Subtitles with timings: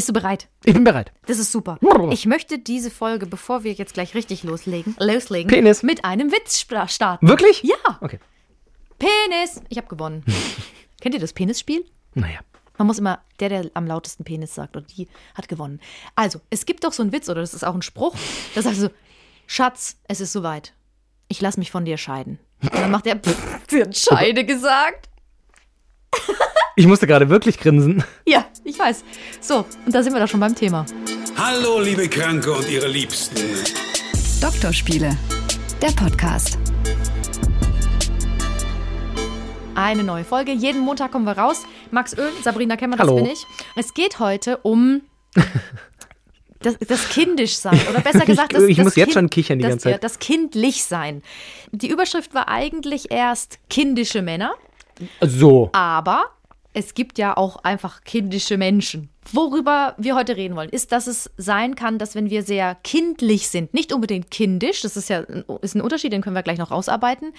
[0.00, 0.48] Bist du bereit?
[0.64, 1.12] Ich bin bereit.
[1.26, 1.78] Das ist super.
[2.10, 5.82] Ich möchte diese Folge, bevor wir jetzt gleich richtig loslegen, loslegen Penis.
[5.82, 7.28] mit einem Witz sta- starten.
[7.28, 7.62] Wirklich?
[7.62, 7.74] Ja.
[8.00, 8.18] Okay.
[8.98, 9.60] Penis.
[9.68, 10.24] Ich habe gewonnen.
[11.02, 11.84] Kennt ihr das Penisspiel?
[12.14, 12.38] Naja.
[12.78, 15.80] Man muss immer, der, der am lautesten Penis sagt, oder die hat gewonnen.
[16.14, 18.16] Also, es gibt doch so einen Witz, oder das ist auch ein Spruch,
[18.54, 18.88] da sagt so,
[19.46, 20.72] Schatz, es ist soweit.
[21.28, 22.38] Ich lass mich von dir scheiden.
[22.62, 23.36] Und dann macht er, pff,
[23.68, 25.10] sie hat Scheide gesagt.
[26.80, 28.02] Ich musste gerade wirklich grinsen.
[28.26, 29.04] Ja, ich weiß.
[29.42, 30.86] So, und da sind wir doch schon beim Thema.
[31.36, 33.36] Hallo, liebe Kranke und ihre Liebsten.
[34.40, 35.14] Doktorspiele,
[35.82, 36.56] der Podcast.
[39.74, 40.52] Eine neue Folge.
[40.52, 41.64] Jeden Montag kommen wir raus.
[41.90, 43.16] Max Öl, Sabrina Kemmer, Hallo.
[43.16, 43.46] das bin ich.
[43.76, 45.02] Es geht heute um
[46.62, 47.78] das, das Kindischsein.
[47.90, 50.02] Oder besser gesagt, das, Ich das muss jetzt Kind- schon kichern die das, ganze Zeit.
[50.02, 51.20] Das Kindlichsein.
[51.72, 54.54] Die Überschrift war eigentlich erst kindische Männer,
[55.20, 55.68] So.
[55.74, 56.24] aber
[56.72, 59.10] es gibt ja auch einfach kindische Menschen.
[59.32, 63.48] Worüber wir heute reden wollen, ist, dass es sein kann, dass wenn wir sehr kindlich
[63.48, 66.58] sind, nicht unbedingt kindisch, das ist ja ein, ist ein Unterschied, den können wir gleich
[66.58, 67.32] noch rausarbeiten,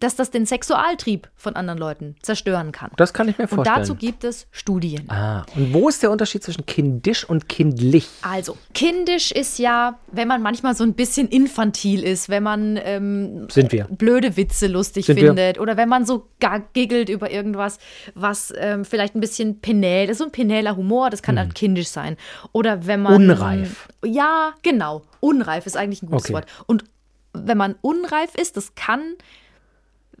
[0.00, 2.90] dass das den Sexualtrieb von anderen Leuten zerstören kann.
[2.96, 3.76] Das kann ich mir Und vorstellen.
[3.80, 5.08] dazu gibt es Studien.
[5.10, 5.44] ah.
[5.54, 8.08] Und wo ist der Unterschied zwischen kindisch und kindlich?
[8.22, 13.46] Also, kindisch ist ja, wenn man manchmal so ein bisschen infantil ist, wenn man ähm,
[13.50, 13.84] Sind wir.
[13.90, 15.28] blöde Witze lustig Sind wir.
[15.28, 17.78] findet oder wenn man so gar giggelt über irgendwas,
[18.14, 21.88] was ähm, vielleicht ein bisschen penäl ist, so ein penäler Humor, das kann halt kindisch
[21.88, 22.16] sein.
[22.52, 23.22] Oder wenn man.
[23.24, 23.30] Mhm.
[23.30, 23.88] Unreif.
[24.04, 25.02] Ja, genau.
[25.20, 26.34] Unreif ist eigentlich ein gutes Okay.
[26.34, 26.46] Wort.
[26.66, 26.84] Und
[27.32, 29.00] wenn man unreif ist, das kann,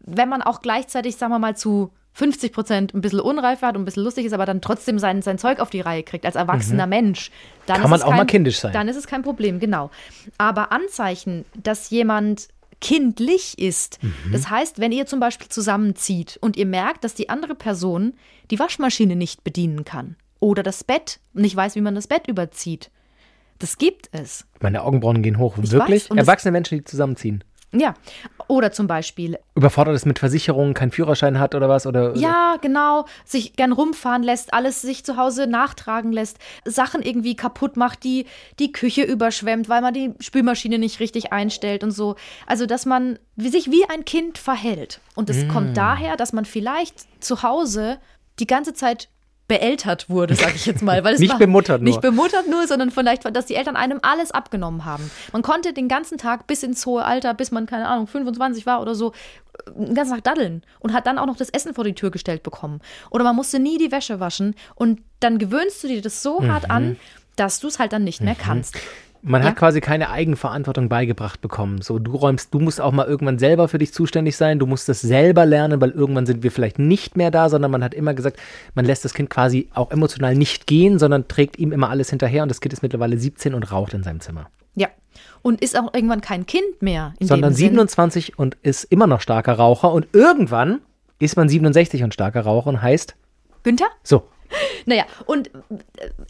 [0.04, 3.82] wenn man auch gleichzeitig, sagen wir mal, zu 50 Prozent ein bisschen unreif hat und
[3.82, 6.34] ein bisschen lustig ist, aber dann trotzdem sein, sein Zeug auf die Reihe kriegt als
[6.34, 7.30] erwachsener Mensch,
[7.66, 7.82] dann Mhm.
[7.82, 8.72] Kann man auch kein, mal kindisch sein.
[8.72, 9.90] Dann ist es kein Problem, genau.
[10.38, 12.48] Aber Anzeichen, dass jemand
[12.80, 14.32] kindlich ist, Mhm.
[14.32, 18.14] das heißt, wenn ihr zum Beispiel zusammenzieht und ihr merkt, dass die andere Person
[18.50, 22.90] die Waschmaschine nicht bedienen kann oder das Bett nicht weiß, wie man das Bett überzieht,
[23.58, 24.46] das gibt es.
[24.60, 25.56] Meine Augenbrauen gehen hoch.
[25.62, 26.04] Ich Wirklich?
[26.04, 27.42] weiß, und Erwachsene Menschen, die zusammenziehen.
[27.72, 27.94] Ja.
[28.48, 31.86] Oder zum Beispiel Überfordert es mit Versicherungen, keinen Führerschein hat oder was?
[31.86, 33.06] Oder, Ja, genau.
[33.24, 38.26] Sich gern rumfahren lässt, alles sich zu Hause nachtragen lässt, Sachen irgendwie kaputt macht, die
[38.60, 42.14] die Küche überschwemmt, weil man die Spülmaschine nicht richtig einstellt und so.
[42.46, 45.00] Also, dass man sich wie ein Kind verhält.
[45.16, 45.48] Und es Mm.
[45.48, 47.98] kommt daher, dass man vielleicht zu Hause
[48.38, 49.08] die ganze Zeit
[49.48, 51.04] beeltert wurde, sag ich jetzt mal.
[51.04, 51.90] Weil es Nicht war- bemuttert nur.
[51.90, 55.10] Nicht bemuttert nur, sondern vielleicht, dass die Eltern einem alles abgenommen haben.
[55.32, 58.80] Man konnte den ganzen Tag bis ins hohe Alter, bis man, keine Ahnung, 25 war
[58.82, 59.12] oder so,
[59.74, 62.42] den ganzen Tag daddeln und hat dann auch noch das Essen vor die Tür gestellt
[62.42, 62.80] bekommen.
[63.10, 66.52] Oder man musste nie die Wäsche waschen und dann gewöhnst du dir das so Mhm.
[66.52, 66.96] hart an,
[67.36, 68.74] dass du es halt dann nicht mehr kannst.
[69.22, 69.48] Man Ja.
[69.48, 71.80] hat quasi keine Eigenverantwortung beigebracht bekommen.
[71.82, 74.58] So, du räumst, du musst auch mal irgendwann selber für dich zuständig sein.
[74.58, 77.82] Du musst das selber lernen, weil irgendwann sind wir vielleicht nicht mehr da, sondern man
[77.84, 78.38] hat immer gesagt,
[78.74, 82.42] man lässt das Kind quasi auch emotional nicht gehen, sondern trägt ihm immer alles hinterher.
[82.42, 84.48] Und das Kind ist mittlerweile 17 und raucht in seinem Zimmer.
[84.74, 84.88] Ja.
[85.42, 87.14] Und ist auch irgendwann kein Kind mehr.
[87.18, 87.68] In sondern dem Sinn.
[87.70, 89.92] 27 und ist immer noch starker Raucher.
[89.92, 90.80] Und irgendwann
[91.18, 93.14] ist man 67 und starker Raucher und heißt,
[93.62, 93.86] Günther?
[94.02, 94.24] so,
[94.86, 95.50] Naja, und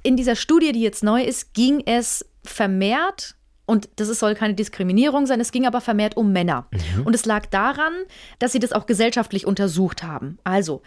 [0.03, 3.37] in dieser Studie, die jetzt neu ist, ging es vermehrt,
[3.67, 6.69] und das soll keine Diskriminierung sein, es ging aber vermehrt um Männer.
[7.05, 7.93] Und es lag daran,
[8.39, 10.39] dass sie das auch gesellschaftlich untersucht haben.
[10.45, 10.83] Also,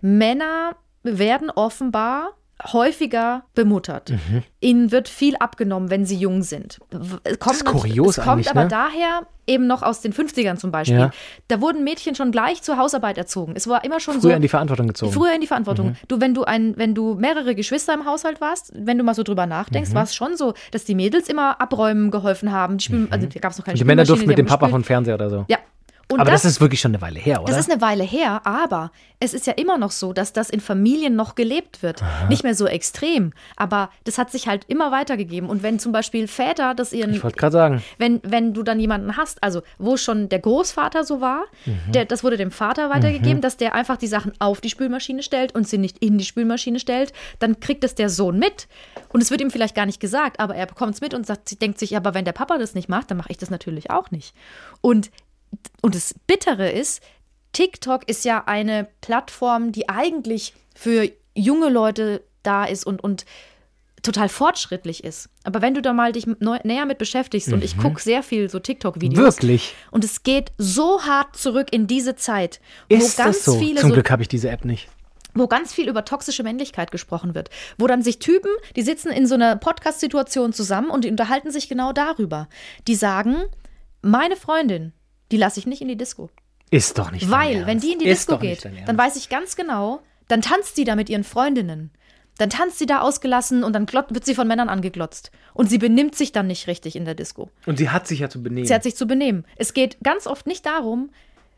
[0.00, 2.36] Männer werden offenbar
[2.72, 4.12] häufiger bemuttert.
[4.60, 6.78] Ihnen wird viel abgenommen, wenn sie jung sind.
[7.24, 8.68] Es kommt, ist kurios es kommt aber ne?
[8.68, 10.98] daher eben noch aus den 50ern zum Beispiel.
[10.98, 11.10] Ja.
[11.48, 13.54] Da wurden Mädchen schon gleich zur Hausarbeit erzogen.
[13.56, 14.28] Es war immer schon so.
[14.28, 15.12] früher in die Verantwortung gezogen.
[15.12, 15.88] Früher in die Verantwortung.
[15.88, 15.96] Mhm.
[16.08, 19.24] Du, wenn du ein, wenn du mehrere Geschwister im Haushalt warst, wenn du mal so
[19.24, 19.94] drüber nachdenkst, Mhm.
[19.94, 22.78] war es schon so, dass die Mädels immer abräumen geholfen haben.
[22.78, 24.84] Die Spül, Also da gab es noch keine die Männer durften mit dem Papa vom
[24.84, 25.44] Fernseher oder so.
[25.48, 25.58] Ja.
[26.12, 27.52] Und Aber das, ist wirklich schon eine Weile her, oder?
[27.52, 30.60] das ist eine Weile her, aber es ist ja immer noch so, dass das in
[30.60, 32.02] Familien noch gelebt wird.
[32.28, 35.48] Nicht mehr so extrem, aber das hat sich halt immer weitergegeben.
[35.48, 37.82] Und wenn zum Beispiel Väter das ihren ich wollte gerade sagen.
[37.98, 41.44] wenn, wenn du dann jemanden hast, also wo schon der Großvater so war,
[41.88, 45.54] der, das wurde dem Vater weitergegeben, dass der einfach die Sachen auf die Spülmaschine stellt
[45.54, 48.68] und sie nicht in die Spülmaschine stellt, dann kriegt es der Sohn mit.
[49.08, 51.60] Und es wird ihm vielleicht gar nicht gesagt, aber er bekommt es mit und sagt,
[51.62, 54.10] denkt sich, aber wenn der Papa das nicht macht, dann mache ich das natürlich auch
[54.10, 54.34] nicht.
[54.80, 55.10] Und,
[55.80, 57.02] und das Bittere ist,
[57.52, 63.24] TikTok ist ja eine Plattform, die eigentlich für junge Leute da ist und, und
[64.02, 65.28] total fortschrittlich ist.
[65.44, 68.50] Aber wenn du da mal dich neu, näher mit beschäftigst, und ich gucke sehr viel
[68.50, 69.16] so TikTok-Videos.
[69.18, 69.24] Mhm.
[69.24, 69.74] Wirklich?
[69.90, 73.58] Und es geht so hart zurück in diese Zeit, Ist wo ganz das so?
[73.58, 74.88] viele Zum so Glück habe ich diese App nicht.
[75.34, 77.48] wo ganz viel über toxische Männlichkeit gesprochen wird,
[77.78, 81.68] wo dann sich Typen, die sitzen in so einer Podcast-Situation zusammen und die unterhalten sich
[81.68, 82.48] genau darüber.
[82.88, 83.36] Die sagen,
[84.02, 84.92] meine Freundin,
[85.32, 86.30] die lasse ich nicht in die Disco.
[86.70, 89.56] Ist doch nicht Weil, wenn die in die Ist Disco geht, dann weiß ich ganz
[89.56, 91.90] genau, dann tanzt die da mit ihren Freundinnen.
[92.38, 95.30] Dann tanzt sie da ausgelassen und dann wird sie von Männern angeglotzt.
[95.52, 97.50] Und sie benimmt sich dann nicht richtig in der Disco.
[97.66, 98.66] Und sie hat sich ja zu benehmen.
[98.66, 99.44] Sie hat sich zu benehmen.
[99.56, 101.10] Es geht ganz oft nicht darum,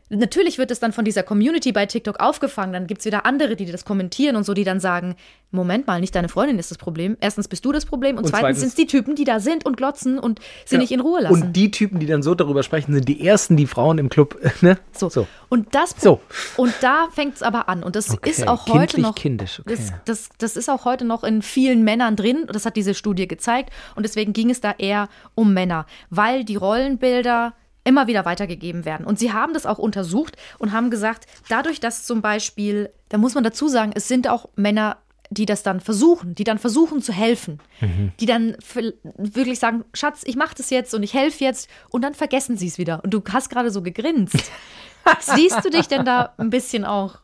[0.09, 3.55] natürlich wird es dann von dieser Community bei TikTok aufgefangen, dann gibt es wieder andere,
[3.55, 5.15] die das kommentieren und so, die dann sagen,
[5.51, 7.15] Moment mal, nicht deine Freundin ist das Problem.
[7.21, 9.39] Erstens bist du das Problem und, Und zweitens zweitens- sind es die Typen, die da
[9.39, 10.81] sind und glotzen und sie Ja.
[10.81, 11.41] nicht in Ruhe lassen.
[11.43, 14.37] Und die Typen, die dann so darüber sprechen, sind die ersten, die Frauen im Club,
[14.61, 14.77] ne?
[14.91, 15.09] So.
[15.09, 15.27] So.
[15.49, 16.19] Und das So.
[16.57, 17.83] und da fängt es aber an.
[17.83, 19.15] Und das Okay, ist auch heute kindlich, noch.
[19.15, 19.75] kindisch, okay.
[19.77, 22.45] das, das, das ist auch heute noch in vielen Männern drin.
[22.51, 23.69] Das hat diese Studie gezeigt.
[23.95, 27.53] Und deswegen ging es da eher um Männer, weil die Rollenbilder
[27.85, 29.05] immer wieder weitergegeben werden.
[29.05, 33.35] Und sie haben das auch untersucht und haben gesagt, dadurch, dass zum Beispiel, da muss
[33.35, 34.97] man dazu sagen, es sind auch Männer,
[35.29, 38.11] die das dann versuchen, die dann versuchen zu helfen, Mhm.
[38.19, 38.55] die dann
[39.17, 42.67] wirklich sagen, Schatz, ich mache das jetzt und ich helfe jetzt und dann vergessen sie
[42.67, 43.03] es wieder.
[43.03, 44.35] Und du hast gerade so gegrinst.
[45.19, 47.19] Siehst du dich denn da ein bisschen auch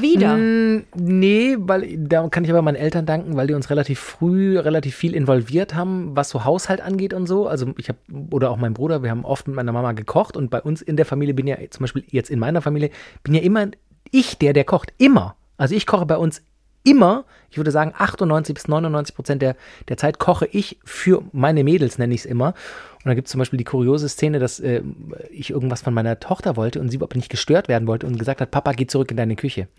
[0.00, 0.36] wieder?
[0.36, 4.58] Mm, Nee, weil da kann ich aber meinen Eltern danken, weil die uns relativ früh
[4.58, 7.48] relativ viel involviert haben, was so Haushalt angeht und so.
[7.48, 7.98] Also ich habe,
[8.30, 10.96] oder auch mein Bruder, wir haben oft mit meiner Mama gekocht und bei uns in
[10.96, 12.90] der Familie bin ja, zum Beispiel jetzt in meiner Familie,
[13.22, 13.68] bin ja immer
[14.10, 14.92] ich der, der kocht.
[14.98, 15.36] Immer.
[15.56, 16.42] Also ich koche bei uns
[16.84, 19.56] immer, ich würde sagen 98 bis 99 Prozent der,
[19.88, 22.54] der Zeit koche ich für meine Mädels, nenne ich es immer.
[22.96, 24.82] Und da gibt es zum Beispiel die kuriose Szene, dass äh,
[25.30, 28.40] ich irgendwas von meiner Tochter wollte und sie aber nicht gestört werden wollte und gesagt
[28.40, 29.68] hat, Papa, geh zurück in deine Küche.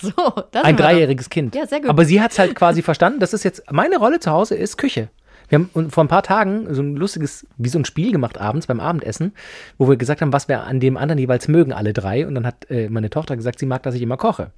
[0.00, 0.12] So,
[0.52, 1.56] das Ein dreijähriges Kind.
[1.56, 1.88] Ja, sehr gut.
[1.88, 3.18] Aber sie hat es halt quasi verstanden.
[3.18, 5.08] Das ist jetzt, meine Rolle zu Hause ist Küche.
[5.48, 8.66] Wir haben vor ein paar Tagen so ein lustiges, wie so ein Spiel gemacht abends
[8.66, 9.32] beim Abendessen,
[9.78, 12.26] wo wir gesagt haben, was wir an dem anderen jeweils mögen, alle drei.
[12.26, 14.50] Und dann hat äh, meine Tochter gesagt, sie mag, dass ich immer koche.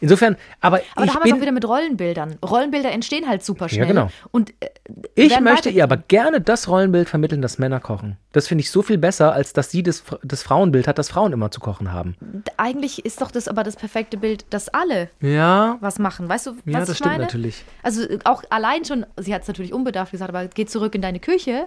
[0.00, 2.36] Insofern, aber, Aber ich da haben wir es auch wieder mit Rollenbildern.
[2.44, 3.86] Rollenbilder entstehen halt super schnell.
[3.86, 4.08] genau.
[4.30, 4.68] Und äh,
[5.14, 8.16] ich möchte ihr aber gerne das Rollenbild vermitteln, dass Männer kochen.
[8.32, 11.32] Das finde ich so viel besser, als dass sie das, das Frauenbild hat, dass Frauen
[11.32, 12.14] immer zu kochen haben.
[12.56, 16.28] Eigentlich ist doch das aber das perfekte Bild, dass alle Ja, was machen.
[16.28, 17.24] Weißt du, was ja, das ich stimmt meine?
[17.24, 17.64] natürlich.
[17.82, 21.02] Also äh, auch allein schon, sie hat es natürlich unbedarft gesagt, aber geh zurück in
[21.02, 21.66] deine Küche.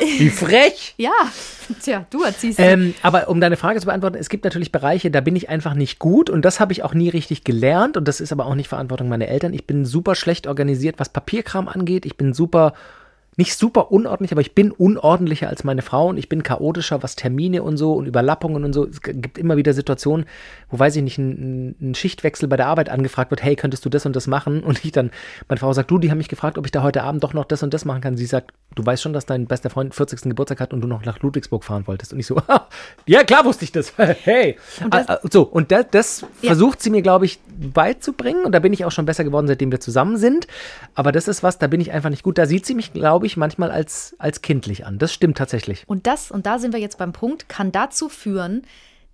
[0.00, 0.94] Wie frech!
[0.98, 1.12] Ja,
[1.82, 2.58] tja, du erziehst.
[2.60, 5.74] Ähm, aber um deine Frage zu beantworten, es gibt natürlich Bereiche, da bin ich einfach
[5.74, 8.54] nicht gut und das habe ich auch nie richtig gelernt und das ist aber auch
[8.54, 9.52] nicht Verantwortung meiner Eltern.
[9.54, 12.04] Ich bin super schlecht organisiert, was Papierkram angeht.
[12.04, 12.74] Ich bin super,
[13.38, 17.14] nicht super unordentlich, aber ich bin unordentlicher als meine Frau und ich bin chaotischer, was
[17.16, 18.84] Termine und so und Überlappungen und so.
[18.84, 20.26] Es gibt immer wieder Situationen,
[20.70, 23.88] wo, weiß ich nicht, ein, ein Schichtwechsel bei der Arbeit angefragt wird, hey, könntest du
[23.88, 24.62] das und das machen?
[24.68, 25.10] Und ich dann,
[25.48, 27.44] meine Frau sagt, du, die haben mich gefragt, ob ich da heute Abend doch noch
[27.44, 28.16] das und das machen kann.
[28.16, 30.22] Sie sagt, du weißt schon, dass dein bester Freund 40.
[30.22, 32.12] Geburtstag hat und du noch nach Ludwigsburg fahren wolltest.
[32.12, 32.42] Und ich so,
[33.06, 33.92] ja, klar wusste ich das.
[33.96, 34.56] hey.
[34.90, 36.48] das- Ah, ah, so, und das, das Ja.
[36.48, 38.44] versucht sie mir, glaube ich, beizubringen.
[38.44, 40.46] Und da bin ich auch schon besser geworden, seitdem wir zusammen sind.
[40.94, 42.38] Aber das ist was, da bin ich einfach nicht gut.
[42.38, 44.98] Da sieht sie mich, glaube ich, manchmal als, als kindlich an.
[44.98, 45.84] Das stimmt tatsächlich.
[45.86, 48.62] und das, und da sind wir jetzt beim Punkt, kann dazu führen,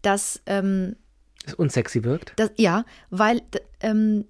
[0.03, 0.97] dass ähm,
[1.47, 2.35] Es unsexy wirkt.
[2.37, 3.41] Das, ja, weil
[3.81, 4.25] ähm,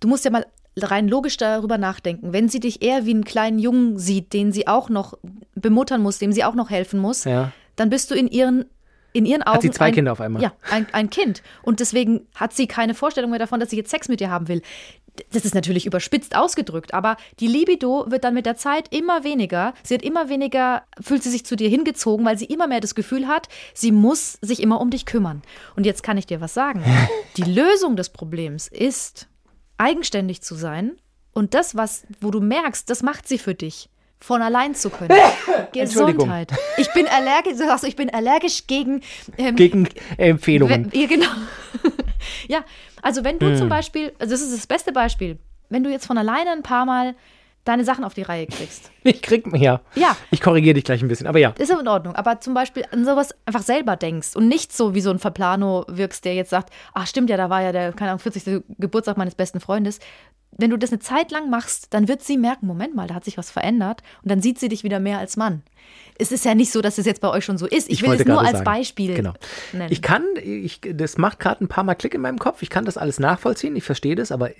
[0.00, 0.46] du musst ja mal
[0.76, 2.32] rein logisch darüber nachdenken.
[2.32, 5.14] Wenn sie dich eher wie einen kleinen Jungen sieht, den sie auch noch
[5.54, 7.52] bemuttern muss, dem sie auch noch helfen muss, Ja.
[7.76, 8.64] dann bist du in ihren
[9.12, 10.42] in ihren Augen sie zwei ein, Kinder auf einmal.
[10.42, 11.42] Ja, ein, ein Kind.
[11.62, 14.48] Und deswegen hat sie keine Vorstellung mehr davon, dass sie jetzt Sex mit dir haben
[14.48, 14.62] will.
[15.30, 19.74] Das ist natürlich überspitzt ausgedrückt, aber die Libido wird dann mit der Zeit immer weniger.
[19.82, 22.94] Sie hat immer weniger, fühlt sie sich zu dir hingezogen, weil sie immer mehr das
[22.94, 25.42] Gefühl hat, sie muss sich immer um dich kümmern.
[25.76, 26.84] Und jetzt kann ich dir was sagen.
[27.36, 29.28] Die Lösung des Problems ist,
[29.78, 30.92] eigenständig zu sein
[31.32, 33.88] und das, was, wo du merkst, das macht sie für dich,
[34.20, 35.10] von allein zu können.
[35.74, 36.14] Entschuldigung.
[36.28, 36.52] Gesundheit.
[36.76, 39.00] Ich bin allergisch, sagst, ich bin allergisch gegen
[39.38, 40.90] ähm, Gegen Empfehlungen.
[40.94, 41.26] ja, genau.
[42.48, 42.64] ja,
[43.02, 43.56] also wenn du Hm.
[43.56, 45.38] zum Beispiel, also das ist das beste Beispiel,
[45.70, 47.14] wenn du jetzt von alleine ein paar Mal
[47.64, 48.90] deine Sachen auf die Reihe kriegst.
[49.02, 49.80] Ich krieg ja.
[49.94, 50.14] Ja.
[50.30, 51.54] Ich korrigiere dich gleich ein bisschen, aber ja.
[51.58, 55.00] Ist in Ordnung, aber zum Beispiel an sowas einfach selber denkst und nicht so wie
[55.00, 58.10] so ein Verplano wirkst, der jetzt sagt, ach stimmt ja, da war ja der, keine
[58.10, 58.62] Ahnung, 40.
[58.78, 60.00] Geburtstag meines besten Freundes.
[60.60, 63.24] Wenn du das eine Zeit lang machst, dann wird sie merken, Moment mal, da hat
[63.24, 65.62] sich was verändert und dann sieht sie dich wieder mehr als Mann.
[66.18, 67.88] Es ist ja nicht so, dass es jetzt bei euch schon so ist.
[67.90, 68.64] Ich, will wollte es nur als sagen.
[68.64, 69.32] Beispiel Genau.
[69.72, 69.90] nennen.
[69.90, 72.60] Ich kann, ich, das macht gerade ein paar Mal Klick in meinem Kopf.
[72.60, 73.74] Ich kann das alles nachvollziehen.
[73.74, 74.50] Ich verstehe das, aber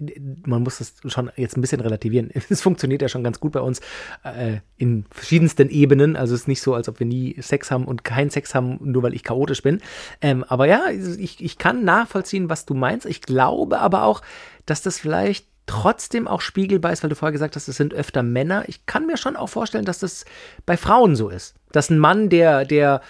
[0.47, 2.30] man muss das schon jetzt ein bisschen relativieren.
[2.50, 3.80] Es funktioniert ja schon ganz gut bei uns
[4.25, 6.16] äh, in verschiedensten Ebenen.
[6.16, 8.78] Also es ist nicht so, als ob wir nie Sex haben und keinen Sex haben,
[8.80, 9.80] nur weil ich chaotisch bin.
[10.23, 13.04] Ähm, aber ja, ich, ich kann nachvollziehen, was du meinst.
[13.04, 14.23] Ich glaube aber auch,
[14.64, 18.24] dass das vielleicht trotzdem auch spiegelbar ist, weil du vorher gesagt hast, es sind öfter
[18.24, 18.64] Männer.
[18.66, 20.24] Ich kann mir schon auch vorstellen, dass das
[20.66, 21.54] bei Frauen so ist.
[21.70, 23.00] Dass ein Mann, der, der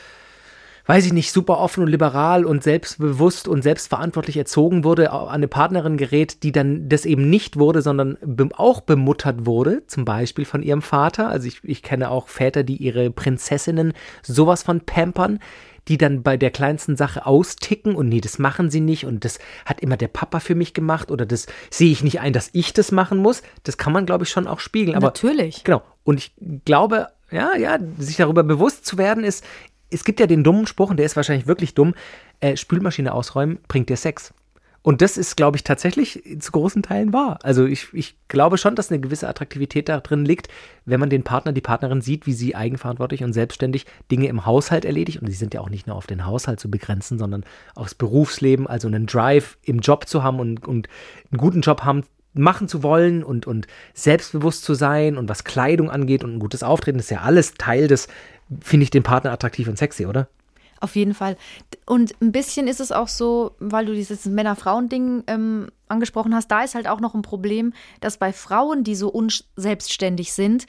[0.86, 5.48] weiß ich nicht, super offen und liberal und selbstbewusst und selbstverantwortlich erzogen wurde, an eine
[5.48, 8.18] Partnerin gerät, die dann das eben nicht wurde, sondern
[8.56, 11.28] auch bemuttert wurde, zum Beispiel von ihrem Vater.
[11.28, 15.38] Also ich, ich kenne auch Väter, die ihre Prinzessinnen sowas von pampern,
[15.88, 19.38] die dann bei der kleinsten Sache austicken und nee, das machen sie nicht und das
[19.64, 22.72] hat immer der Papa für mich gemacht oder das sehe ich nicht ein, dass ich
[22.72, 23.42] das machen muss.
[23.64, 24.96] Das kann man, glaube ich, schon auch spiegeln.
[24.96, 25.64] Aber, Natürlich.
[25.64, 25.82] Genau.
[26.04, 26.32] Und ich
[26.64, 29.44] glaube, ja, ja, sich darüber bewusst zu werden, ist,
[29.90, 31.94] es gibt ja den dummen Spruch, und der ist wahrscheinlich wirklich dumm,
[32.40, 34.32] äh, Spülmaschine ausräumen bringt dir Sex.
[34.82, 37.38] Und das ist, glaube ich, tatsächlich zu großen Teilen wahr.
[37.42, 40.48] Also ich, ich glaube schon, dass eine gewisse Attraktivität da drin liegt,
[40.86, 44.86] wenn man den Partner, die Partnerin sieht, wie sie eigenverantwortlich und selbstständig Dinge im Haushalt
[44.86, 45.20] erledigt.
[45.20, 47.44] Und die sind ja auch nicht nur auf den Haushalt zu begrenzen, sondern
[47.74, 50.88] aufs Berufsleben, also einen Drive im Job zu haben und, und
[51.30, 55.90] einen guten Job haben, machen zu wollen und, und selbstbewusst zu sein und was Kleidung
[55.90, 58.08] angeht und ein gutes Auftreten, ist ja alles Teil des,
[58.62, 60.28] finde ich den Partner attraktiv und sexy, oder?
[60.82, 61.36] Auf jeden Fall.
[61.84, 66.62] Und ein bisschen ist es auch so, weil du dieses Männer-Frauen-Ding ähm, angesprochen hast, da
[66.64, 70.66] ist halt auch noch ein Problem, dass bei Frauen, die so unselbstständig sind,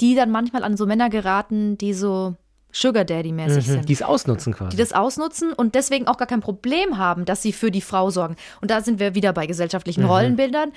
[0.00, 2.36] die dann manchmal an so Männer geraten, die so
[2.70, 3.88] Sugar Daddy-mäßig Mhm, sind.
[3.88, 4.72] die es ausnutzen quasi.
[4.72, 8.10] die das ausnutzen und deswegen auch gar kein Problem haben, dass sie für die Frau
[8.10, 8.36] sorgen.
[8.60, 10.10] Und da sind wir wieder bei gesellschaftlichen Mhm.
[10.10, 10.72] Rollenbildern,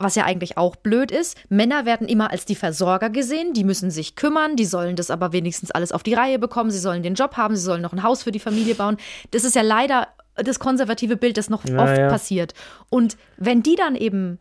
[0.00, 1.36] was ja eigentlich auch blöd ist.
[1.48, 5.32] Männer werden immer als die Versorger gesehen, die müssen sich kümmern, die sollen das aber
[5.32, 8.02] wenigstens alles auf die Reihe bekommen, sie sollen den Job haben, sie sollen noch ein
[8.02, 8.96] Haus für die Familie bauen.
[9.30, 12.08] Das ist ja leider das konservative Bild, das noch Ja, oft ja.
[12.08, 12.54] passiert.
[12.88, 14.38] Und wenn die dann eben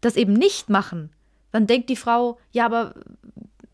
[0.00, 1.10] das eben nicht machen,
[1.52, 2.94] dann denkt die Frau, ja, aber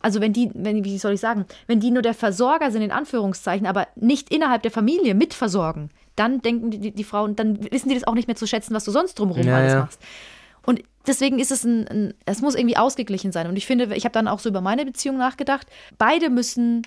[0.01, 2.93] also wenn die, wenn, wie soll ich sagen, wenn die nur der Versorger sind, in
[2.93, 7.95] Anführungszeichen, aber nicht innerhalb der Familie mitversorgen, dann denken die, die, Frauen, dann wissen die
[7.95, 9.89] das auch nicht mehr zu schätzen, was du sonst drumherum Ja, alles ja.
[10.67, 13.47] Und deswegen ist es ein, ein, es muss irgendwie ausgeglichen sein.
[13.47, 15.67] Und ich finde, ich habe dann auch so über meine Beziehung nachgedacht.
[15.97, 16.83] Beide müssen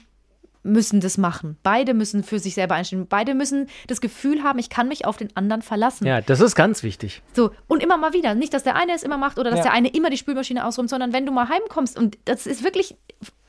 [0.61, 1.57] müssen das machen.
[1.63, 3.07] Beide müssen für sich selber einstehen.
[3.07, 6.05] Beide müssen das Gefühl haben, ich kann mich auf den anderen verlassen.
[6.05, 7.21] ja, das ist ganz wichtig.
[7.33, 8.35] So, und immer mal wieder.
[8.35, 9.63] Nicht, dass der eine es immer macht oder dass Ja.
[9.63, 12.97] der eine immer die Spülmaschine ausräumt, sondern wenn du mal heimkommst und das ist wirklich,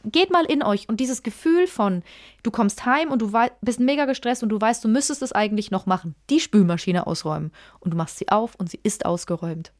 [0.04, 2.04] geht mal in euch und dieses Gefühl von,
[2.44, 5.72] du kommst heim und du bist mega gestresst und du weißt, du müsstest es eigentlich
[5.72, 9.72] noch machen, die Spülmaschine ausräumen und du machst sie auf und sie ist ausgeräumt.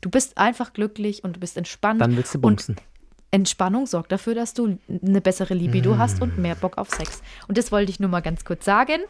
[0.00, 2.00] Du bist einfach glücklich und du bist entspannt.
[2.00, 2.76] Dann willst du und bumsen.
[3.30, 7.22] Entspannung sorgt dafür, dass du eine bessere Libido hast und mehr Bock auf Sex.
[7.46, 9.00] Und das wollte ich nur mal ganz kurz sagen.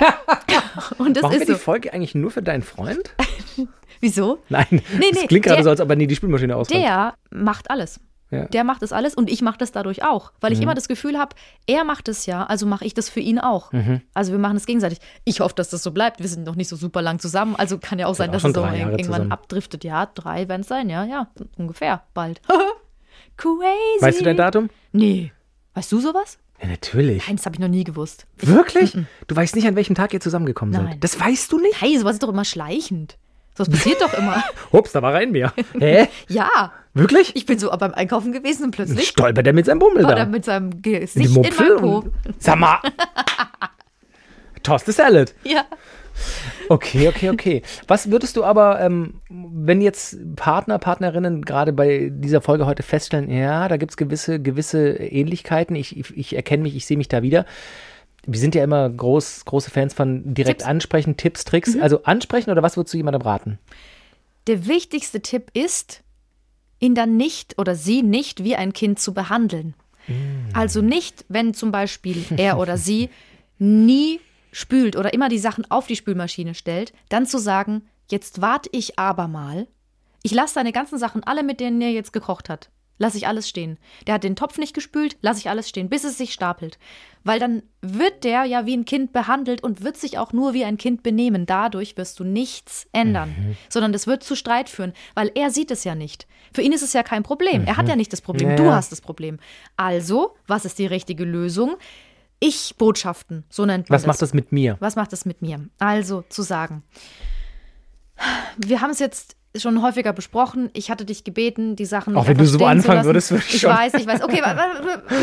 [0.98, 1.58] und das Machen wir ist die so.
[1.58, 3.14] Folge eigentlich nur für deinen Freund?
[4.00, 4.42] Wieso?
[4.48, 6.82] Nein, Nee, das nee, klingt gerade so, als ob er nie die Spülmaschine ausräumt.
[6.82, 8.00] Der macht alles.
[8.30, 8.44] Ja.
[8.46, 11.18] Der macht das alles und ich mache das dadurch auch, weil ich immer das Gefühl
[11.18, 11.34] habe,
[11.66, 13.72] er macht es ja, also mache ich das für ihn auch.
[14.14, 15.00] Also wir machen es gegenseitig.
[15.24, 16.20] Ich hoffe, dass das so bleibt.
[16.20, 18.44] Wir sind noch nicht so super lang zusammen, also kann ja auch sein, auch dass
[18.44, 19.32] es so irgendwann zusammen.
[19.32, 19.82] abdriftet.
[19.84, 22.40] Ja, drei werden es sein, ja, ja, ungefähr, bald.
[23.36, 24.00] Crazy.
[24.00, 24.70] Weißt du dein Datum?
[24.92, 25.32] Nee.
[25.74, 26.38] Weißt du sowas?
[26.62, 27.26] Ja, natürlich.
[27.26, 28.26] Nein, das habe ich noch nie gewusst.
[28.38, 28.96] Wirklich?
[29.26, 30.86] Du weißt nicht, an welchem Tag ihr zusammengekommen Nein.
[30.92, 31.04] seid.
[31.04, 31.80] Das weißt du nicht?
[31.80, 33.16] Hey, sowas ist doch immer schleichend.
[33.56, 34.42] Sowas passiert doch immer.
[34.72, 35.52] Ups, da war rein mir.
[35.78, 36.08] Hä?
[36.28, 36.72] Ja.
[36.94, 37.36] Wirklich?
[37.36, 40.26] Ich bin so beim Einkaufen gewesen und plötzlich Stolpert er mit seinem Bummel war da.
[40.26, 42.04] mit seinem Gesicht in Mupfel meinem Po.
[42.38, 42.78] Sag mal.
[44.62, 45.34] Toss the salad.
[45.44, 45.64] Ja.
[46.68, 47.62] Okay, okay, okay.
[47.88, 53.30] Was würdest du aber, ähm, wenn jetzt Partner, Partnerinnen gerade bei dieser Folge heute feststellen,
[53.30, 57.08] ja, da gibt es gewisse, gewisse Ähnlichkeiten, ich, ich, ich erkenne mich, ich sehe mich
[57.08, 57.46] da wieder.
[58.26, 60.64] Wir sind ja immer groß, große Fans von direkt Tipps.
[60.64, 60.70] Mhm.
[60.70, 61.78] ansprechen, Tipps, Tricks.
[61.80, 63.58] Also ansprechen oder was würdest du jemandem raten?
[64.46, 66.02] Der wichtigste Tipp ist,
[66.80, 69.74] ihn dann nicht oder sie nicht wie ein Kind zu behandeln.
[70.54, 73.10] Also nicht, wenn zum Beispiel er oder sie
[73.58, 74.18] nie
[74.50, 78.98] spült oder immer die Sachen auf die Spülmaschine stellt, dann zu sagen, jetzt warte ich
[78.98, 79.68] aber mal.
[80.22, 82.70] Ich lasse seine ganzen Sachen, alle mit denen er jetzt gekocht hat,
[83.00, 83.78] lasse ich alles stehen.
[84.06, 86.78] Der hat den Topf nicht gespült, lasse ich alles stehen, bis es sich stapelt.
[87.24, 90.64] Weil dann wird der ja wie ein Kind behandelt und wird sich auch nur wie
[90.64, 91.46] ein Kind benehmen.
[91.46, 95.82] Dadurch wirst du nichts ändern, sondern das wird zu Streit führen, weil er sieht es
[95.84, 96.26] ja nicht.
[96.52, 97.64] Für ihn ist es ja kein Problem.
[97.64, 99.38] Er hat ja nicht das Problem, Ja, du hast das Problem.
[99.76, 101.76] Also, was ist die richtige Lösung?
[102.38, 104.06] Ich-Botschaften, so nennt man Was das.
[104.06, 104.76] macht das mit mir?
[104.80, 105.68] Was macht das mit mir?
[105.78, 106.82] Also zu sagen,
[108.56, 110.70] wir haben es jetzt schon häufiger besprochen.
[110.74, 112.16] Ich hatte dich gebeten, die Sachen.
[112.16, 114.22] Auch wenn du so anfangen würdest, würde ich Ich schon- weiß, ich weiß.
[114.22, 114.40] Okay,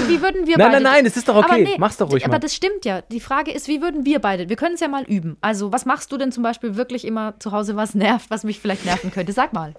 [0.08, 0.84] wie würden wir Nein, beide.
[0.84, 1.66] nein, nein, es ist doch okay.
[1.68, 2.40] Aber Mach's doch ruhig Aber mal.
[2.40, 3.02] das stimmt ja.
[3.02, 4.50] Die Frage ist, wie würden wir beide?
[4.50, 5.38] Wir können es ja mal üben.
[5.42, 8.60] Also, was machst du denn zum Beispiel wirklich immer zu Hause, was nervt, was mich
[8.60, 9.32] vielleicht nerven könnte?
[9.32, 9.74] Sag mal.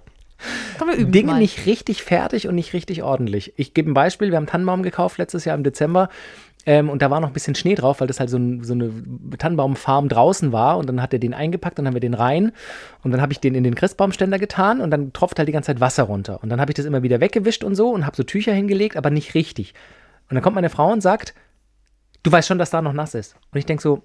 [0.78, 1.38] Komm, wir üben Dinge mal.
[1.40, 3.52] nicht richtig fertig und nicht richtig ordentlich.
[3.56, 4.30] Ich gebe ein Beispiel.
[4.30, 6.08] Wir haben Tannenbaum gekauft letztes Jahr im Dezember.
[6.68, 8.74] Ähm, und da war noch ein bisschen Schnee drauf, weil das halt so, ein, so
[8.74, 8.90] eine
[9.38, 10.76] Tannenbaumfarm draußen war.
[10.76, 12.52] Und dann hat er den eingepackt, dann haben wir den rein.
[13.02, 15.68] Und dann habe ich den in den Christbaumständer getan und dann tropft halt die ganze
[15.68, 16.42] Zeit Wasser runter.
[16.42, 18.96] Und dann habe ich das immer wieder weggewischt und so und habe so Tücher hingelegt,
[18.98, 19.72] aber nicht richtig.
[20.28, 21.32] Und dann kommt meine Frau und sagt,
[22.22, 23.34] du weißt schon, dass da noch nass ist.
[23.50, 24.02] Und ich denke so,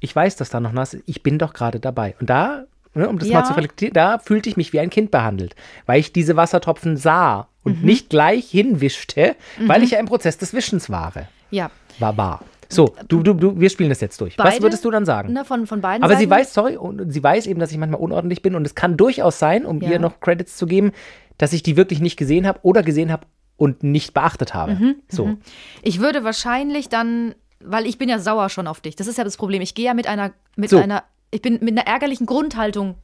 [0.00, 1.04] ich weiß, dass da noch nass ist.
[1.06, 2.16] Ich bin doch gerade dabei.
[2.18, 3.38] Und da, ne, um das Ja.
[3.38, 5.54] mal zu reflektieren, da fühlte ich mich wie ein Kind behandelt,
[5.86, 7.86] weil ich diese Wassertropfen sah und Mhm.
[7.86, 9.36] nicht gleich hinwischte,
[9.68, 11.12] weil ich ja im Prozess des Wischens war.
[11.52, 11.70] Ja.
[12.00, 12.40] War bar.
[12.68, 14.36] So, du, du, du, wir spielen das jetzt durch.
[14.38, 15.32] Was Beide, würdest du dann sagen?
[15.34, 16.30] Ne, von, von beiden Aber sie Seiten.
[16.30, 19.38] weiß, sorry, und sie weiß eben, dass ich manchmal unordentlich bin und es kann durchaus
[19.38, 19.90] sein, um Ja.
[19.90, 20.90] ihr noch Credits zu geben,
[21.36, 23.26] dass ich die wirklich nicht gesehen habe oder gesehen habe
[23.58, 24.72] und nicht beachtet habe.
[24.74, 25.36] Mhm, so.
[25.82, 28.96] Ich würde wahrscheinlich dann, weil ich bin ja sauer schon auf dich.
[28.96, 29.60] Das ist ja das Problem.
[29.60, 30.78] Ich gehe ja mit einer, mit So.
[30.78, 31.04] einer,
[31.34, 32.94] ich bin mit einer ärgerlichen Grundhaltung.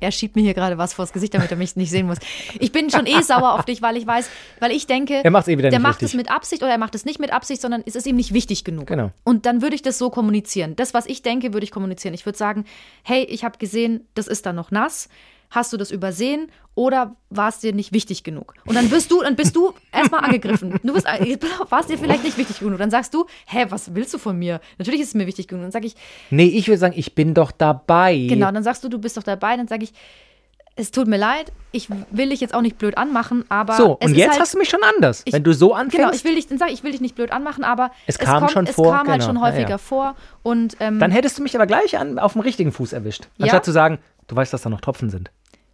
[0.00, 2.18] Er schiebt mir hier gerade was vors Gesicht, damit er mich nicht sehen muss.
[2.58, 4.28] Ich bin schon eh sauer auf dich, weil ich weiß,
[4.58, 6.08] weil ich denke, Er macht's eh wieder der macht richtig.
[6.08, 8.34] es mit Absicht oder er macht es nicht mit Absicht, sondern es ist ihm nicht
[8.34, 8.88] wichtig genug.
[8.88, 9.12] Genau.
[9.22, 10.74] Und dann würde ich das so kommunizieren.
[10.74, 12.12] Das, was ich denke, würde ich kommunizieren.
[12.12, 12.64] Ich würde sagen,
[13.04, 15.08] hey, ich habe gesehen, das ist da noch nass.
[15.50, 18.54] Hast du das übersehen oder war es dir nicht wichtig genug?
[18.66, 20.78] Und dann wirst du, dann bist du erstmal angegriffen.
[20.84, 22.78] Du bist, war es dir vielleicht nicht wichtig genug.
[22.78, 24.60] Dann sagst du, hä, was willst du von mir?
[24.78, 25.64] Natürlich ist es mir wichtig genug.
[25.64, 25.96] Dann sage ich,
[26.30, 28.26] Nee, ich würde sagen, ich bin doch dabei.
[28.28, 29.56] genau, dann sagst du, du bist doch dabei.
[29.56, 29.92] Dann sage ich,
[30.78, 34.10] es tut mir leid, ich will dich jetzt auch nicht blöd anmachen, aber So, es
[34.10, 35.22] und jetzt halt, hast du mich schon anders.
[35.24, 37.00] Ich- Wenn du so anfängst, Genau, ich will dich, dann sag ich, ich will dich
[37.00, 39.70] nicht blöd anmachen, aber Es kam schon es vor, kam halt genau, schon ja, häufiger
[39.70, 39.78] ja.
[39.78, 40.14] vor.
[40.42, 43.28] Und ähm, dann hättest du mich aber gleich an, auf dem richtigen Fuß erwischt.
[43.38, 43.44] Ja.
[43.44, 45.30] Anstatt zu sagen, du weißt, dass da noch Tropfen sind.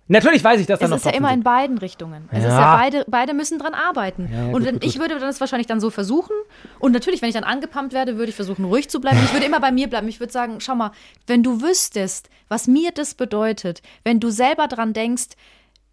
[0.09, 1.44] Natürlich weiß ich, dass da Es noch ist ja immer in sind.
[1.44, 2.28] beiden Richtungen.
[2.32, 2.61] Es ist Ja.
[2.61, 4.28] ja beide, beide müssen dran arbeiten.
[4.30, 6.35] Ja, ja, und gut, gut, ich würde das wahrscheinlich dann so versuchen.
[6.80, 9.18] Und natürlich, wenn ich dann angepumpt werde, würde ich versuchen, ruhig zu bleiben.
[9.25, 10.09] Ich würde immer bei mir bleiben.
[10.09, 10.90] Ich würde sagen, schau mal,
[11.26, 15.28] wenn du wüsstest, was mir das bedeutet, wenn du selber dran denkst,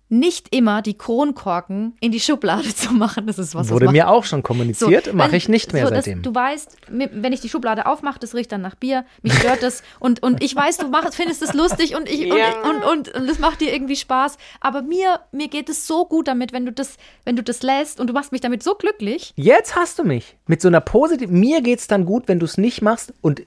[0.10, 3.94] nicht immer die Kronkorken in die Schublade zu machen, das ist was was Wurde macht-
[3.94, 6.24] mir auch schon kommuniziert, so, mache ich nicht mehr so, das, seitdem.
[6.24, 9.84] Du weißt, wenn ich die Schublade aufmache, das riecht dann nach Bier, mich stört das
[10.00, 13.30] und, und ich weiß, du machst, findest es lustig und ich und, und, und, und
[13.30, 14.38] das macht dir irgendwie Spaß.
[14.62, 18.00] Aber mir, mir geht es so gut damit, wenn du das, wenn du das lässt
[18.00, 19.34] und du machst mich damit so glücklich.
[19.36, 20.36] Jetzt hast du mich.
[20.48, 21.40] Mit so einer positiven.
[21.40, 23.14] Mir geht's dann gut, wenn du es nicht machst.
[23.22, 23.44] Und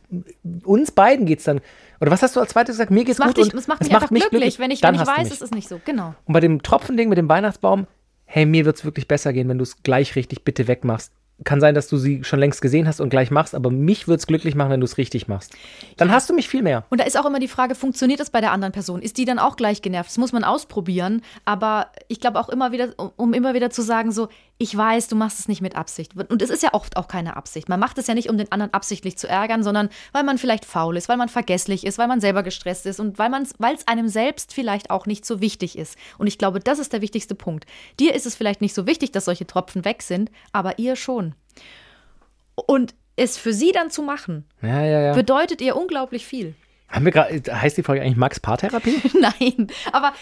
[0.64, 1.60] uns beiden geht's dann.
[2.02, 2.90] Oder was hast du als zweites gesagt?
[2.90, 3.46] Mir geht's Es macht, gut.
[3.46, 5.32] dich, und es macht mich einfach glücklich, wenn ich, wenn ich weiß, mich.
[5.34, 5.80] es ist nicht so.
[5.84, 6.14] Genau.
[6.24, 7.86] Und bei dem Tropfending mit dem Weihnachtsbaum,
[8.24, 11.12] hey, mir wird's wirklich besser gehen, wenn du es gleich richtig bitte wegmachst.
[11.44, 14.26] Kann sein, dass du sie schon längst gesehen hast und gleich machst, aber mich wird's
[14.26, 15.54] glücklich machen, wenn du es richtig machst.
[15.96, 16.84] Dann hast du mich viel mehr.
[16.90, 19.00] Und da ist auch immer die Frage, funktioniert das bei der anderen Person?
[19.00, 20.10] Ist die dann auch gleich genervt?
[20.10, 21.22] Das muss man ausprobieren.
[21.44, 24.28] Aber ich glaube auch immer wieder, um immer wieder zu sagen, so,
[24.62, 26.12] ich weiß, du machst es nicht mit Absicht.
[26.16, 27.68] Und es ist ja oft auch keine Absicht.
[27.68, 30.64] Man macht es ja nicht, um den anderen absichtlich zu ärgern, sondern weil man vielleicht
[30.64, 33.32] faul ist, weil man vergesslich ist, weil man selber gestresst ist und weil
[33.74, 35.98] es einem selbst vielleicht auch nicht so wichtig ist.
[36.16, 37.66] Und ich glaube, das ist der wichtigste Punkt.
[37.98, 41.34] Dir ist es vielleicht nicht so wichtig, dass solche Tropfen weg sind, aber ihr schon.
[42.54, 45.12] Und es für sie dann zu machen, Ja, ja, ja.
[45.12, 46.54] bedeutet ihr unglaublich viel.
[46.92, 49.00] Haben wir gerade, heißt die Folge eigentlich Max Paartherapie?
[49.20, 50.12] Nein, aber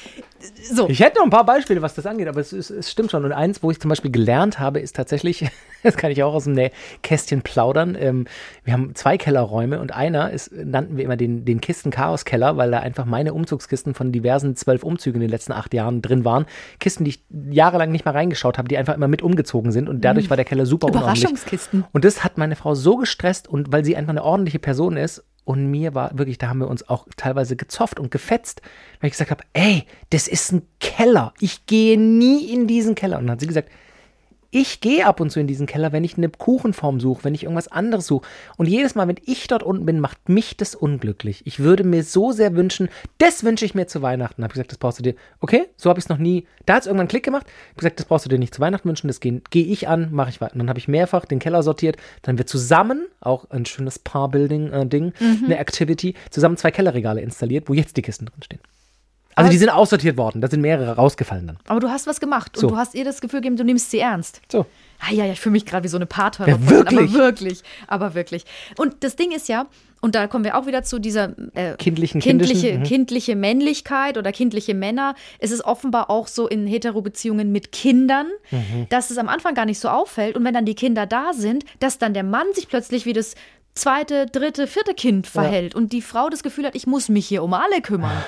[0.62, 0.88] so.
[0.88, 3.24] Ich hätte noch ein paar Beispiele, was das angeht, aber es, es, es stimmt schon.
[3.24, 5.50] Und eins, wo ich zum Beispiel gelernt habe, ist tatsächlich,
[5.82, 6.70] das kann ich auch aus dem
[7.02, 7.96] Kästchen plaudern.
[7.98, 8.26] Ähm,
[8.62, 12.78] wir haben zwei Kellerräume und einer ist, nannten wir immer den, den Kisten-Chaos-Keller, weil da
[12.78, 16.46] einfach meine Umzugskisten von diversen zwölf Umzügen in den letzten acht Jahren drin waren.
[16.78, 20.04] Kisten, die ich jahrelang nicht mal reingeschaut habe, die einfach immer mit umgezogen sind und
[20.04, 21.22] dadurch war der Keller super unordentlich.
[21.22, 21.84] Überraschungskisten.
[21.92, 25.24] Und das hat meine Frau so gestresst und weil sie einfach eine ordentliche Person ist
[25.50, 28.62] und mir war wirklich, da haben wir uns auch teilweise gezofft und gefetzt,
[29.00, 31.34] weil ich gesagt habe, ey, das ist ein Keller.
[31.40, 33.18] Ich gehe nie in diesen Keller.
[33.18, 33.68] Und dann hat sie gesagt,
[34.50, 37.44] ich gehe ab und zu in diesen Keller, wenn ich eine Kuchenform suche, wenn ich
[37.44, 38.26] irgendwas anderes suche.
[38.56, 41.42] Und jedes Mal, wenn ich dort unten bin, macht mich das unglücklich.
[41.46, 44.42] Ich würde mir so sehr wünschen, das wünsche ich mir zu Weihnachten.
[44.42, 45.14] Habe ich gesagt, das brauchst du dir.
[45.40, 46.46] Okay, so habe ich es noch nie.
[46.66, 47.46] Da hat es irgendwann einen Klick gemacht.
[47.46, 49.08] Habe gesagt, das brauchst du dir nicht zu Weihnachten wünschen.
[49.08, 50.54] Das gehe geh ich an, mache ich weiter.
[50.54, 51.96] Und dann habe ich mehrfach den Keller sortiert.
[52.22, 55.12] Dann haben wir zusammen, auch ein schönes Paar-Building-Ding,
[55.44, 58.60] eine Activity, zusammen zwei Kellerregale installiert, wo jetzt die Kisten drin stehen.
[59.36, 60.40] Also Aber- die sind aussortiert worden.
[60.40, 61.56] Da sind mehrere rausgefallen dann.
[61.68, 62.66] Aber du hast was gemacht So.
[62.66, 64.40] und du hast ihr das Gefühl gegeben, du nimmst sie ernst.
[64.50, 64.66] So.
[64.98, 66.58] Ah, ja, ja, ich fühle mich gerade wie so eine Partnerin.
[66.62, 66.98] Ja, wirklich.
[67.10, 67.62] Aber wirklich.
[67.86, 68.44] Aber wirklich.
[68.76, 69.66] Und das Ding ist ja,
[70.02, 72.82] und da kommen wir auch wieder zu dieser äh, Kindlichen, kindliche, mhm.
[72.82, 75.14] kindliche Männlichkeit oder kindliche Männer.
[75.38, 78.86] Es ist offenbar auch so in Hetero-Beziehungen mit Kindern, Mhm.
[78.90, 80.36] dass es am Anfang gar nicht so auffällt.
[80.36, 83.36] Und wenn dann die Kinder da sind, dass dann der Mann sich plötzlich wie das
[83.74, 87.42] zweite, dritte, vierte Kind verhält und die Frau das Gefühl hat, ich muss mich hier
[87.42, 88.10] um alle kümmern.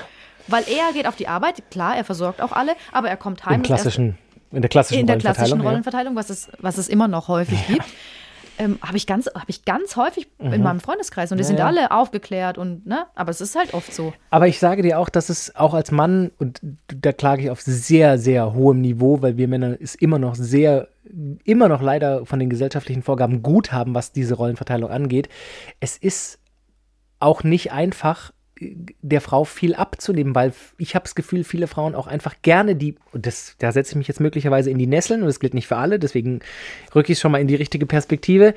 [0.47, 3.55] Weil er geht auf die Arbeit, klar, er versorgt auch alle, aber er kommt heim.
[3.55, 4.17] Im klassischen,
[4.51, 6.15] in der klassischen in der klassischen Rollenverteilung.
[6.15, 7.85] Rollenverteilung, was, es, was es immer noch häufig gibt.
[8.59, 11.59] Ähm, habe ich ganz, habe ich ganz häufig in meinem Freundeskreis und die sind Mhm.
[11.61, 11.65] ja.
[11.65, 14.13] alle aufgeklärt und ne, aber es ist halt oft so.
[14.29, 17.61] Aber ich sage dir auch, dass es auch als Mann, und da klage ich auf
[17.61, 20.87] sehr, sehr hohem Niveau, weil wir Männer es immer noch sehr,
[21.43, 25.29] immer noch leider von den gesellschaftlichen Vorgaben gut haben, was diese Rollenverteilung angeht.
[25.79, 26.37] Es ist
[27.19, 32.07] auch nicht einfach, der Frau viel abzunehmen, weil ich habe das Gefühl, viele Frauen auch
[32.07, 35.27] einfach gerne die, und das, da setze ich mich jetzt möglicherweise in die Nesseln, und
[35.27, 36.39] das gilt nicht für alle, deswegen
[36.93, 38.53] rücke ich schon mal in die richtige Perspektive,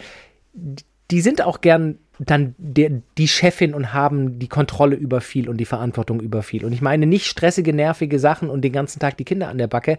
[1.10, 5.58] die sind auch gern dann der, die Chefin und haben die Kontrolle über viel und
[5.58, 6.64] die Verantwortung über viel.
[6.64, 9.66] Und ich meine nicht stressige, nervige Sachen und den ganzen Tag die Kinder an der
[9.66, 9.98] Backe.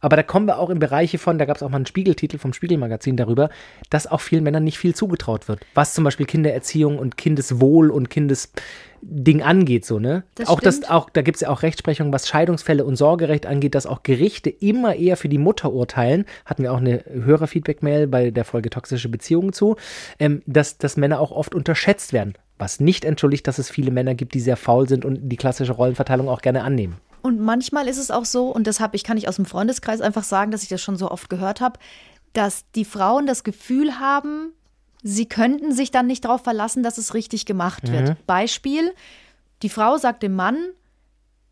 [0.00, 2.38] Aber da kommen wir auch in Bereiche von, da gab es auch mal einen Spiegeltitel
[2.38, 3.50] vom Spiegelmagazin darüber,
[3.90, 5.60] dass auch vielen Männern nicht viel zugetraut wird.
[5.74, 10.22] Was zum Beispiel Kindererziehung und Kindeswohl und Kindesding angeht, so, ne?
[10.36, 10.92] Das auch das, stimmt.
[10.92, 14.50] auch, da gibt es ja auch Rechtsprechung, was Scheidungsfälle und Sorgerecht angeht, dass auch Gerichte
[14.50, 16.26] immer eher für die Mutter urteilen.
[16.44, 19.76] Hatten wir auch eine Hörerfeedback-Mail bei der Folge Toxische Beziehungen zu,
[20.20, 22.34] ähm, dass, dass Männer auch oft unterschätzt werden.
[22.56, 25.72] Was nicht entschuldigt, dass es viele Männer gibt, die sehr faul sind und die klassische
[25.72, 26.96] Rollenverteilung auch gerne annehmen.
[27.28, 30.24] Und manchmal ist es auch so, und deshalb ich kann ich aus dem Freundeskreis einfach
[30.24, 31.78] sagen, dass ich das schon so oft gehört habe,
[32.32, 34.54] dass die Frauen das Gefühl haben,
[35.02, 38.16] sie könnten sich dann nicht darauf verlassen, dass es richtig gemacht wird.
[38.26, 38.94] Beispiel,
[39.60, 40.56] die Frau sagt dem Mann,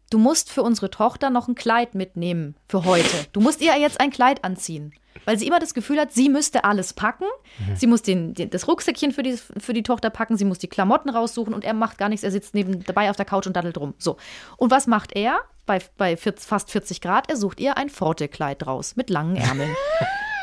[0.09, 3.27] du musst für unsere Tochter noch ein Kleid mitnehmen für heute.
[3.35, 4.95] Du musst ihr jetzt ein Kleid anziehen.
[5.27, 7.27] Weil sie immer das Gefühl hat, sie müsste alles packen.
[7.75, 10.69] Sie muss den, den, das Rucksäckchen für die, für die Tochter packen, sie muss die
[10.69, 12.25] Klamotten raussuchen und er macht gar nichts.
[12.25, 13.93] Er sitzt neben dabei auf der Couch und daddelt rum.
[13.99, 14.17] So.
[14.57, 17.29] Und was macht er bei, bei 40, fast 40 Grad?
[17.29, 19.75] Er sucht ihr ein Forte-Kleid raus mit langen Ärmeln.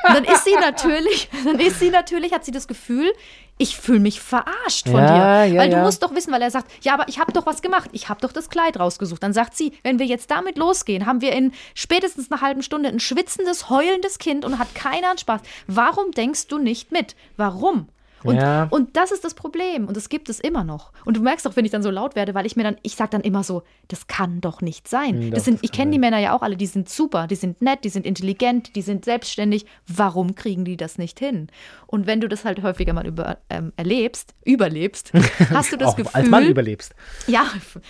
[0.07, 3.11] Und dann ist sie natürlich, dann ist sie natürlich, hat sie das Gefühl,
[3.57, 5.53] ich fühle mich verarscht von Ja, dir.
[5.53, 5.83] ja, weil du ja.
[5.83, 7.89] musst doch wissen, weil er sagt, ja, aber ich habe doch was gemacht.
[7.93, 9.21] Ich habe doch das Kleid rausgesucht.
[9.23, 12.89] Dann sagt sie, wenn wir jetzt damit losgehen, haben wir in spätestens einer halben Stunde
[12.89, 15.41] ein schwitzendes, heulendes Kind und hat keiner einen Spaß.
[15.67, 17.15] Warum denkst du nicht mit?
[17.37, 17.87] Warum?
[18.23, 18.67] Und, Ja.
[18.69, 19.87] und das ist das Problem.
[19.87, 20.91] Und das gibt es immer noch.
[21.05, 22.95] Und du merkst auch, wenn ich dann so laut werde, weil ich mir dann, ich
[22.95, 25.15] sage dann immer so, das kann doch nicht sein.
[25.15, 27.27] Hm, doch, das sind, das ich kenne die Männer ja auch alle, die sind super,
[27.27, 29.65] die sind nett, die sind intelligent, die sind selbstständig.
[29.87, 31.47] Warum kriegen die das nicht hin?
[31.87, 35.11] Und wenn du das halt häufiger mal über, ähm, erlebst, überlebst,
[35.51, 36.93] hast du das auch Gefühl, als Mann überlebst.
[37.27, 37.45] ja,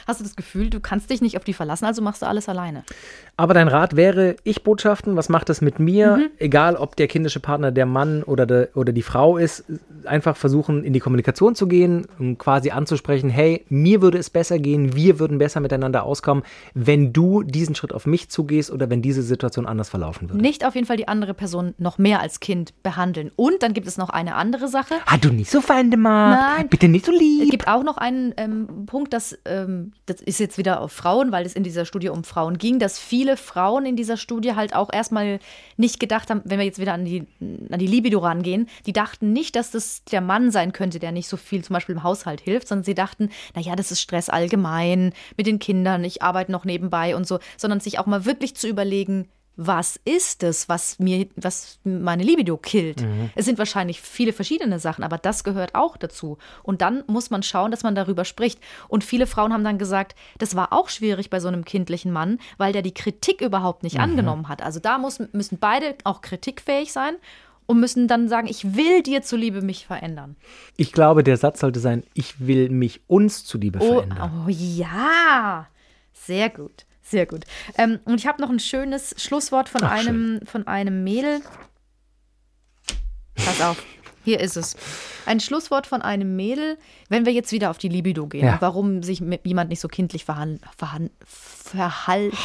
[0.08, 2.50] hast du das Gefühl, du kannst dich nicht auf die verlassen, also machst du alles
[2.50, 2.84] alleine.
[3.38, 6.18] Aber dein Rat wäre, Ich-Botschaften, was macht das mit mir?
[6.18, 6.30] Mhm.
[6.38, 9.66] Egal, ob der kindische Partner der Mann oder, der, oder die Frau ist,
[10.06, 14.60] einfach versuchen, in die Kommunikation zu gehen, um quasi anzusprechen, hey, mir würde es besser
[14.60, 19.02] gehen, wir würden besser miteinander auskommen, wenn du diesen Schritt auf mich zugehst oder wenn
[19.02, 20.42] diese Situation anders verlaufen würde.
[20.42, 23.32] Nicht auf jeden Fall die andere Person noch mehr als Kind behandeln.
[23.36, 24.96] Und dann gibt es noch eine andere Sache.
[25.06, 26.36] Ah, du nicht so Feinde mal.
[26.36, 26.70] Nein.
[26.70, 27.52] Bitte nicht so Es lieb.
[27.52, 31.46] gibt auch noch einen ähm, Punkt, dass, ähm, das ist jetzt wieder auf Frauen, weil
[31.46, 34.90] es in dieser Studie um Frauen ging, dass viele Frauen in dieser Studie halt auch
[34.94, 35.40] erstmal
[35.78, 39.34] nicht gedacht haben, wenn wir jetzt wieder an die, an die Libido rangehen, die dachten
[39.34, 42.40] nicht, dass das der Mann sein könnte, der nicht so viel zum Beispiel im Haushalt
[42.40, 46.66] hilft, sondern sie dachten, naja, das ist Stress allgemein mit den Kindern, ich arbeite noch
[46.66, 51.28] nebenbei und so, sondern sich auch mal wirklich zu überlegen, was ist es, was mir,
[51.36, 53.02] was meine Libido killt?
[53.36, 56.40] Es sind wahrscheinlich viele verschiedene Sachen, aber das gehört auch dazu.
[56.64, 58.60] Und dann muss man schauen, dass man darüber spricht.
[58.88, 62.40] Und viele Frauen haben dann gesagt, das war auch schwierig bei so einem kindlichen Mann,
[62.58, 64.64] weil der die Kritik überhaupt nicht angenommen hat.
[64.64, 67.16] Also da muss, müssen beide auch kritikfähig sein
[67.66, 70.36] und müssen dann sagen, ich will dir zuliebe mich verändern.
[70.78, 74.44] Ich glaube, der Satz sollte sein, ich will mich uns zuliebe Oh, verändern.
[74.46, 75.68] oh ja,
[76.14, 77.46] sehr gut, sehr gut.
[77.78, 81.42] Ähm, und ich habe noch ein schönes Schlusswort von Ach, einem von einem Mädel.
[83.36, 83.84] Pass auf,
[84.24, 84.76] hier ist es.
[85.26, 86.78] Ein Schlusswort von einem Mädel,
[87.10, 88.58] wenn wir jetzt wieder auf die Libido gehen, Ja.
[88.60, 92.36] warum sich jemand nicht so kindlich verhan, verhan, verhalten,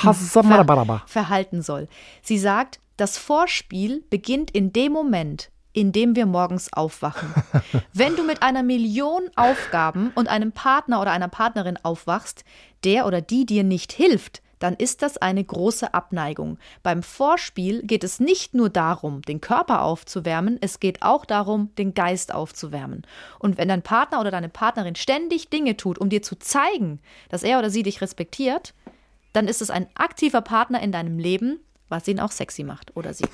[1.06, 1.88] verhalten soll.
[2.22, 7.32] Sie sagt, das Vorspiel beginnt in dem Moment, in dem wir morgens aufwachen.
[7.94, 12.44] Wenn du mit einer Million Aufgaben und einem Partner oder einer Partnerin aufwachst,
[12.84, 16.58] der oder die dir nicht hilft, dann ist das eine große Abneigung.
[16.82, 21.94] Beim Vorspiel geht es nicht nur darum, den Körper aufzuwärmen, es geht auch darum, den
[21.94, 23.06] Geist aufzuwärmen.
[23.38, 27.44] Und wenn dein Partner oder deine Partnerin ständig Dinge tut, um dir zu zeigen, dass
[27.44, 28.74] er oder sie dich respektiert,
[29.32, 33.12] dann ist es ein aktiver Partner in deinem Leben, was ihn auch sexy macht oder
[33.14, 33.24] sie.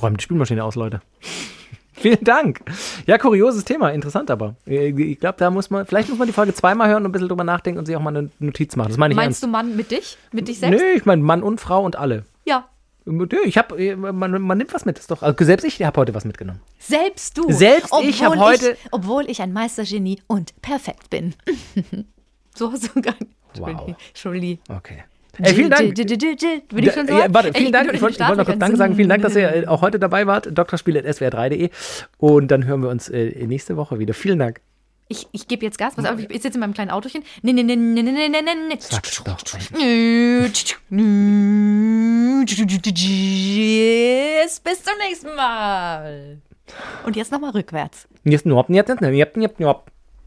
[0.00, 1.00] Räumt die Spülmaschine aus, Leute.
[1.92, 2.60] Vielen Dank.
[3.06, 4.54] Ja, kurioses Thema, interessant aber.
[4.66, 7.12] Äh, Ich glaube, da muss man, vielleicht muss man die Folge zweimal hören und ein
[7.12, 8.88] bisschen drüber nachdenken und sich auch mal eine Notiz machen.
[8.88, 9.52] Das meine ich Meinst du ernst.
[9.52, 10.18] Mann mit dich?
[10.30, 10.78] Mit dich selbst?
[10.80, 12.24] Nö, ich meine Mann und Frau und alle.
[12.44, 12.68] Ja.
[13.06, 15.22] Nö, ich habe, man, man nimmt was mit, ist doch.
[15.22, 16.60] Also selbst ich habe heute was mitgenommen.
[16.78, 17.50] Selbst du.
[17.50, 21.34] Selbst ich hab Obwohl heute- obwohl ich ein Meistergenie und perfekt bin.
[22.54, 23.32] so hast du gar nicht.
[23.58, 23.94] Wow.
[24.08, 24.58] Entschuldigung.
[24.68, 25.04] Okay.
[25.42, 25.94] Ey, vielen Dank.
[25.94, 27.92] Bin ich schon so Ja, warte, vielen ich Dank.
[27.92, 28.96] Ich wollte noch kurz Danke sagen.
[28.96, 30.48] Vielen Dank, dass ihr auch heute dabei wart.
[30.52, 31.70] Drspiel.swr3.de.
[32.18, 34.14] Und dann hören wir uns äh, nächste Woche wieder.
[34.14, 34.60] Vielen Dank.
[35.08, 35.94] Ich, ich gebe jetzt Gas.
[35.94, 37.22] Pass auf, ich sitze in meinem kleinen Autochen.
[37.42, 38.76] Nee, nee, nee, nee, nee, nee, nee, nee.
[38.76, 39.00] Tschüss,
[44.60, 46.38] Bis zum nächsten Mal.
[47.04, 48.08] Und jetzt nochmal rückwärts.
[48.24, 49.95] Jetzt nur, jetzt, jetzt, jetzt, jetzt, jetzt.